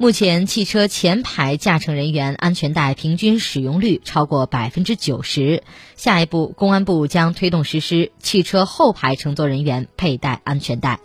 [0.00, 5.62] 目前汽车前排驾乘人员安全带平均使用率超过百分之九十。
[5.94, 10.98] 下一步公安部将推动实施汽车后排乘坐人员佩戴安全带。